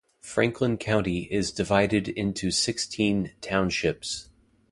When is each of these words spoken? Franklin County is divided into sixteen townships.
Franklin 0.23 0.77
County 0.77 1.27
is 1.31 1.51
divided 1.51 2.07
into 2.07 2.49
sixteen 2.49 3.33
townships. 3.39 4.29